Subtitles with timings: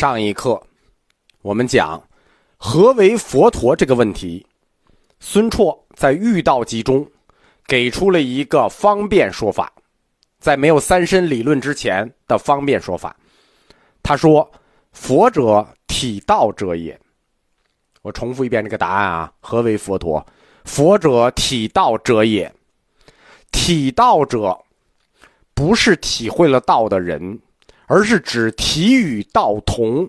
[0.00, 0.62] 上一课，
[1.42, 2.02] 我们讲
[2.56, 4.46] 何为佛陀这个问题，
[5.18, 7.06] 孙绰在《遇道集》中
[7.66, 9.70] 给出了一个方便说法，
[10.38, 13.14] 在没有三身理论之前的方便说法。
[14.02, 14.50] 他说
[14.92, 16.98] ：“佛者，体道者也。”
[18.00, 20.26] 我重复一遍这个答案啊，何为佛陀？
[20.64, 22.50] 佛者，体道者也。
[23.52, 24.64] 体道者，
[25.52, 27.38] 不是体会了道的人。
[27.90, 30.08] 而是指体与道同，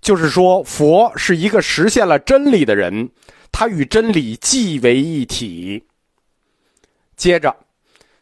[0.00, 3.08] 就是说，佛是一个实现了真理的人，
[3.52, 5.80] 他与真理既为一体。
[7.16, 7.54] 接着，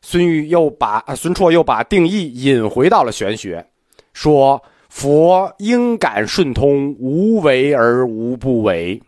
[0.03, 3.67] 孙玉又把孙绰又把定义引回到了玄学，
[4.12, 9.01] 说佛应感顺通，无为而无不为。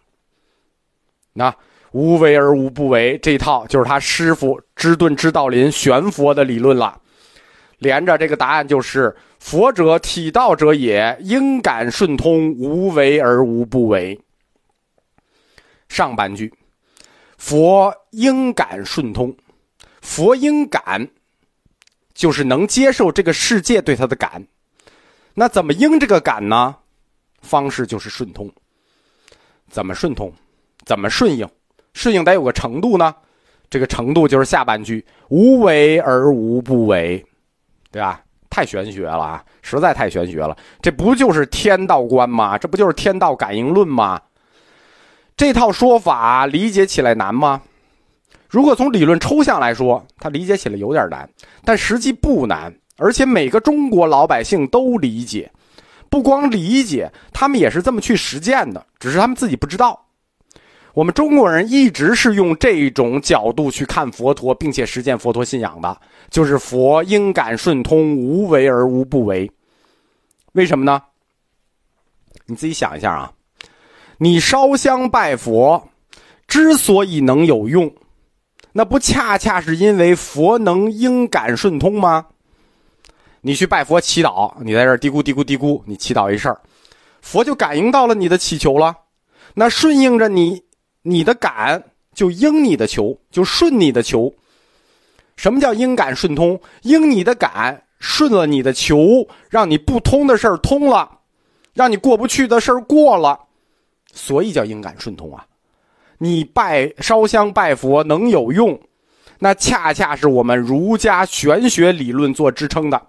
[1.34, 1.54] 那
[1.92, 6.98] 无为而无不为这一套，就是他师傅知顿知道林玄佛的理论了。
[7.78, 14.18] 连着这个答案就是：佛者，体道者也，应感顺通，无为而无不为。
[15.88, 16.52] 上半句，
[17.38, 19.34] 佛应感顺通，
[20.00, 21.06] 佛应感，
[22.14, 24.44] 就是能接受这个世界对他的感。
[25.34, 26.76] 那怎么应这个感呢？
[27.42, 28.50] 方式就是顺通。
[29.68, 30.32] 怎么顺通？
[30.84, 31.48] 怎么顺应？
[31.92, 33.14] 顺应得有个程度呢？
[33.68, 37.24] 这个程度就是下半句：无为而无不为。
[37.96, 38.20] 对吧？
[38.50, 40.54] 太玄学了啊，实在太玄学了。
[40.82, 42.58] 这不就是天道观吗？
[42.58, 44.20] 这不就是天道感应论吗？
[45.34, 47.62] 这套说法理解起来难吗？
[48.50, 51.26] 如果从理论抽象来说，它理解起来有点难，
[51.64, 55.50] 但实际不难，而且每个中国老百姓都理解。
[56.10, 60.05] 不光理解，他们也是这么去实践的，只是他们自己不知道。
[60.96, 66.00] 我们中国人一直是用这种角度去看佛陀，并且实践佛陀信仰的，
[66.30, 69.50] 就是佛应感顺通，无为而无不为。
[70.52, 71.02] 为什么呢？
[72.46, 73.30] 你自己想一下啊，
[74.16, 75.86] 你烧香拜佛
[76.48, 77.94] 之所以能有用，
[78.72, 82.24] 那不恰恰是因为佛能应感顺通吗？
[83.42, 86.58] 你去拜佛祈祷，你在这嘀咕嘀咕嘀咕，你祈祷一事儿，
[87.20, 88.96] 佛就感应到了你的祈求了，
[89.52, 90.64] 那顺应着你。
[91.08, 91.80] 你的感
[92.14, 94.34] 就应你的求，就顺你的求。
[95.36, 96.60] 什么叫应感顺通？
[96.82, 101.08] 应你的感顺了你的求，让你不通的事儿通了，
[101.74, 103.38] 让你过不去的事儿过了，
[104.12, 105.46] 所以叫应感顺通啊！
[106.18, 108.76] 你拜烧香拜佛能有用，
[109.38, 113.00] 那恰恰是我们儒家玄学理论做支撑的。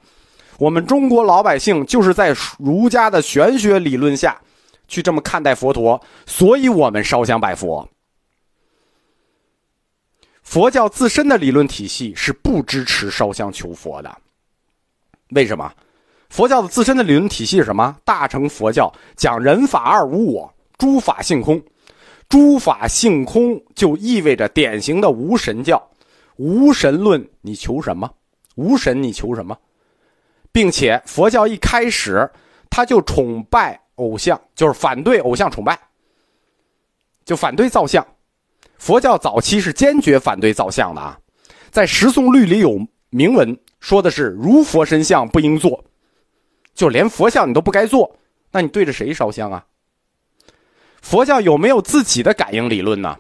[0.59, 4.39] 我们中国老百姓就是在儒家的玄学理论下。
[4.87, 7.87] 去这么看待佛陀，所以我们烧香拜佛。
[10.43, 14.17] 佛教自身的理论体系是不支持烧香求佛的。
[15.31, 15.73] 为什么？
[16.29, 17.97] 佛教的自身的理论体系是什么？
[18.05, 21.61] 大乘佛教讲人法二无我，诸法性空。
[22.29, 25.89] 诸法性空就意味着典型的无神教。
[26.37, 28.09] 无神论，你求什么？
[28.55, 29.57] 无神，你求什么？
[30.51, 32.29] 并且佛教一开始
[32.69, 33.86] 他就崇拜。
[33.97, 35.77] 偶像就是反对偶像崇拜，
[37.23, 38.05] 就反对造像。
[38.77, 41.19] 佛教早期是坚决反对造像的啊，
[41.71, 45.83] 在十诵律里有明文说的是：如佛身像不应做，
[46.73, 48.15] 就连佛像你都不该做，
[48.51, 49.65] 那你对着谁烧香啊？
[51.01, 53.17] 佛教有没有自己的感应理论呢？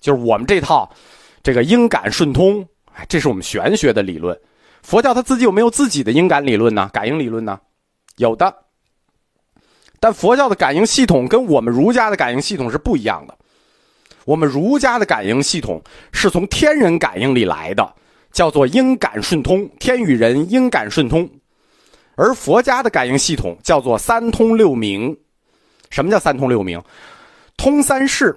[0.00, 0.90] 就是我们这套
[1.42, 2.68] 这个应感顺通，
[3.08, 4.38] 这是我们玄学的理论。
[4.82, 6.90] 佛教他自己有没有自己的应感理论呢？
[6.92, 7.58] 感应理论呢？
[8.16, 8.54] 有的。
[10.00, 13.36] 但佛教的感应系统跟我们儒家的感应系统是不一样的。
[14.24, 17.94] 我们儒家的感应系统是从天人感应里来的，
[18.32, 21.28] 叫做应感顺通，天与人应感顺通。
[22.16, 25.16] 而佛家的感应系统叫做三通六明。
[25.90, 26.82] 什么叫三通六明？
[27.56, 28.34] 通三世，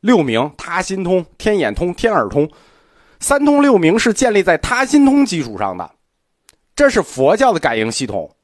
[0.00, 2.50] 六明他心通、天眼通、天耳通。
[3.20, 5.90] 三通六明是建立在他心通基础上的，
[6.74, 8.34] 这是佛教的感应系统。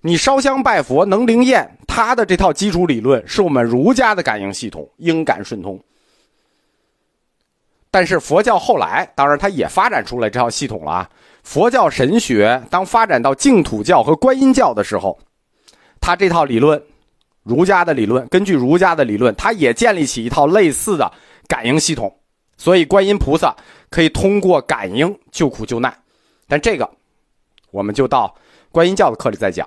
[0.00, 5.78] 你烧香拜佛能灵验，他的这套基础理论是我们儒家的感应系统，应感顺通。
[7.90, 11.10] 但是佛教后来，当然它也发展出来这套系统了啊。
[11.42, 15.18] 佛教神学当发展到净土教和观音教的时候，
[16.00, 16.80] 他这套理论，
[17.42, 21.10] 儒家的理论，根据儒家的理论，他也建立起一套类似的
[21.48, 22.14] 感应系统。
[22.58, 23.54] 所以观音菩萨
[23.88, 25.96] 可以通过感应救苦救难。
[26.46, 26.88] 但这个，
[27.70, 28.34] 我们就到
[28.70, 29.66] 观音教的课里再讲。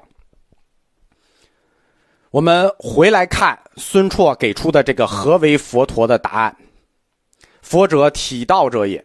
[2.32, 6.56] 我们回来看孙绰给出的这个何为佛陀的答案：
[7.64, 9.04] 佛者，体道者也，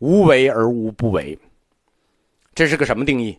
[0.00, 1.38] 无为而无不为。
[2.54, 3.38] 这是个什么定义？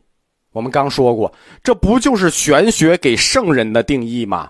[0.51, 1.31] 我们刚说过，
[1.63, 4.49] 这不就是玄学给圣人的定义吗？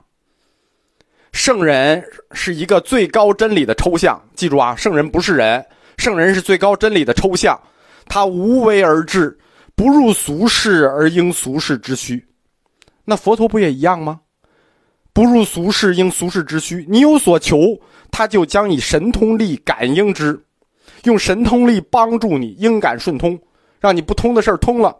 [1.33, 2.01] 圣人
[2.31, 5.65] 是一个最高真理的抽象，记住啊，圣人不是人，
[5.97, 7.59] 圣人是最高真理的抽象，
[8.05, 9.37] 他无为而治，
[9.75, 12.25] 不入俗世而应俗世之需。
[13.03, 14.21] 那佛陀不也一样吗？
[15.17, 17.81] 不入俗世应俗世之需，你有所求，
[18.11, 20.45] 他就将以神通力感应之，
[21.05, 23.41] 用神通力帮助你应感顺通，
[23.79, 24.95] 让你不通的事通了，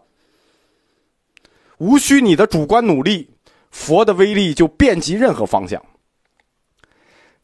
[1.76, 3.30] 无需你的主观努力，
[3.70, 5.80] 佛的威力就遍及任何方向。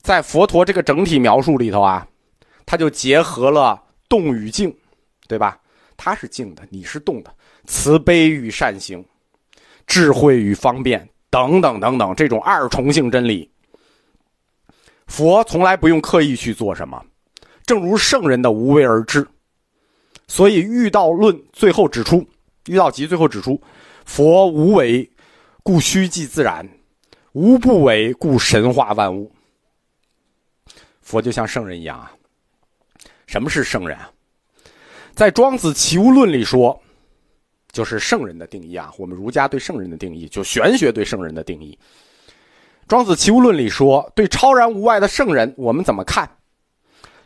[0.03, 2.05] 在佛陀这个整体描述里头啊，
[2.67, 4.77] 他就结合了动与静，
[5.29, 5.57] 对吧？
[5.97, 7.33] 他是静的，你是动的，
[7.67, 9.05] 慈悲与善行，
[9.87, 13.51] 智慧与方便，等等等等，这种二重性真理，
[15.09, 17.05] 佛从来不用刻意去做什么，
[17.67, 19.27] 正如圣人的无为而治。
[20.29, 22.19] 所以《遇道论》最后指出，
[22.67, 23.61] 《遇道集》最后指出，
[24.05, 25.11] 佛无为，
[25.65, 26.65] 故虚即自然；
[27.33, 29.33] 无不为，故神化万物。
[31.03, 32.13] 佛就像圣人一样啊！
[33.27, 34.09] 什么是圣人啊？
[35.17, 36.81] 在《庄子·齐物论》里说，
[37.75, 38.91] 就是圣人的定义啊。
[38.97, 41.79] 我们儒家对圣人的定义，就玄学对圣人的定义。
[42.87, 46.31] 《庄子·齐物论》里说，对超然无外的圣人，我们怎么看？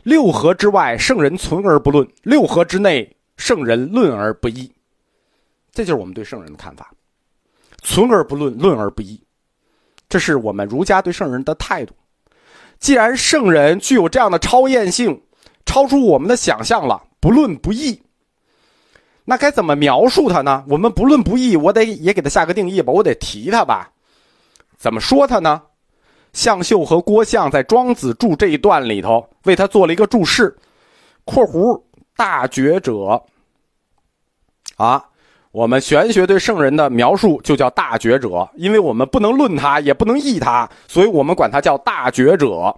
[0.03, 4.71] 六合之外，圣人存而不论；六合之内，圣人论而不议。
[5.71, 6.91] 这就是我们对圣人的看法：
[7.83, 9.21] 存而不论，论而不议。
[10.07, 11.93] 这是我们儒家对圣人的态度。
[12.79, 15.21] 既然圣人具有这样的超验性，
[15.65, 18.01] 超出我们的想象了，不论不义，
[19.29, 20.63] 那该怎么描述他呢？
[20.67, 23.91] 我们不论不义，我得也给他下个定义吧，我得提他吧？
[24.75, 25.61] 怎么说他呢？
[26.33, 30.57] 向秀和郭象在《庄子注》这一段里头为他做了一个注释
[31.25, 31.79] （括弧
[32.15, 33.23] 大觉者）。
[34.77, 35.05] 啊，
[35.51, 42.75] 我们玄学对圣人的描述就叫大觉者，因为我们不能论他，也不能议他，所以我们管他叫大觉者。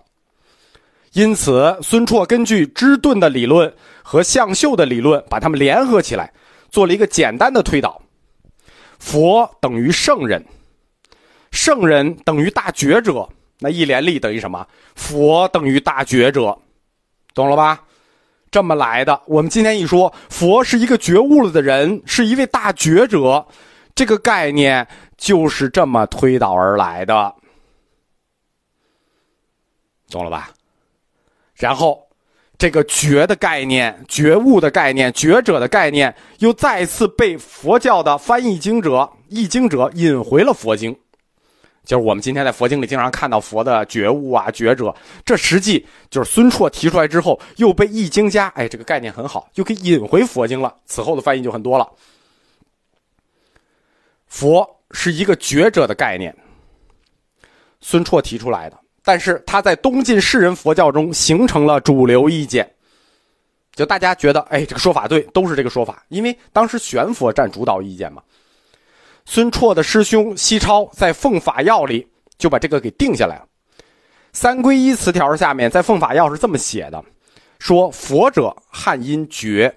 [1.14, 3.74] 因此，孙绰根据芝顿的理论
[4.04, 6.34] 和向秀的理论，把他们联合起来，
[6.72, 8.02] 做了一个简单的推导：
[8.98, 10.44] 佛等于圣人，
[11.52, 13.30] 圣人等于大觉者。
[13.60, 14.68] 那一连立等于什么？
[14.96, 16.58] 佛等于大觉者，
[17.36, 17.84] 懂了吧？
[18.50, 19.22] 这么来的。
[19.28, 23.46] 我们今天一说，佛是一个觉悟了的人，是一位大觉者，
[23.94, 27.36] 这个概念就是这么推导而来的，
[30.10, 30.50] 懂了吧？
[31.54, 32.10] 然后，
[32.62, 40.96] 这个觉的概念、觉悟的概念、觉者的概念，又再次被佛教的翻译经者、译经者引回了佛经。
[41.84, 50.76] 就是我们今天在佛经里经常看到佛的觉悟啊、觉者，这实际就是孙绰提出来之后，又被译经家哎这个概念很好，又可以引回佛经了。
[50.86, 51.92] 此后的翻译就很多了。
[54.28, 56.38] 佛是一个觉者的概念，
[57.80, 62.72] 孙绰提出来的，但是他在东晋士人佛教中形成了主流意见，
[63.74, 68.22] 就大家觉得哎这个说法对，都是这个说法，因为当时玄佛占主导意见嘛。
[69.26, 72.08] 孙绰的师兄西超在《奉法要》里
[72.38, 73.48] 就把这个给定下来了。
[74.34, 77.04] 三归一词条下面，在《奉法要》是这么写的：
[77.60, 79.74] 说佛者汉音觉，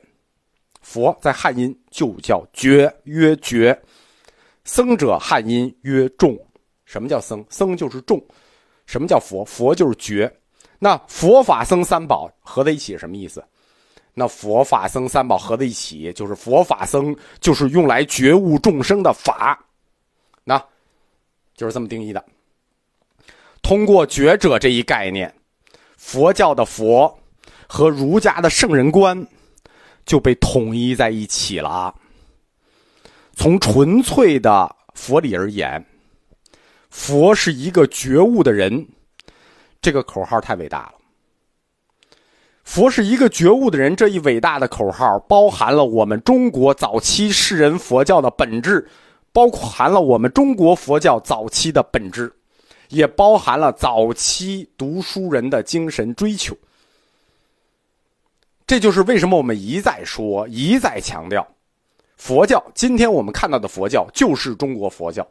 [0.81, 3.77] 佛在汉音就叫觉，曰觉；
[4.65, 6.39] 僧者汉音曰众。
[6.85, 7.45] 什么叫僧？
[7.51, 8.23] 僧就是众。
[8.87, 9.45] 什么叫佛？
[9.45, 10.33] 佛就是觉。
[10.79, 13.43] 那佛法僧三宝合在一起什么意思？
[14.13, 19.59] 那佛法僧三宝合在一起，就是佛法僧，就是用来觉悟众生的法，
[20.45, 20.57] 那，
[21.57, 22.25] 就是这么定义的。
[23.61, 25.35] 通过觉者这一概念，
[25.97, 27.19] 佛教的佛
[27.67, 29.27] 和儒家的圣人观
[30.05, 31.93] 就被统一在一起了。
[33.35, 35.85] 从纯粹的佛理而言，
[36.95, 38.87] 佛是一个觉悟的人，
[39.83, 40.95] 这个口号太伟大了。
[42.63, 48.89] 佛是一个觉悟的人，这一伟大的口号包含了我们中国早期世人佛教的本质，
[49.33, 52.33] 包含了我们中国佛教早期的本质，
[52.89, 56.57] 也包含了早期读书人的精神追求。
[58.69, 61.47] 这就是为什么我们一再说、一再强调，
[62.17, 65.27] 佛教今天我们看到的佛教就是中国佛教。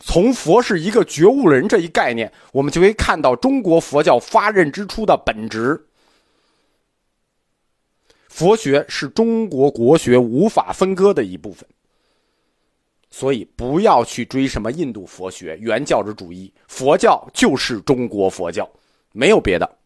[0.00, 5.86] 从佛是一个觉悟人这一概念，我们就可以看到中国佛教发轫之初的本质。
[8.28, 11.66] 佛学是中国国学无法分割的一部分，
[13.08, 18.68] 所以不要去追什么印度佛学、原教旨主义，佛教就是中国佛教，
[19.12, 19.78] 没有别的。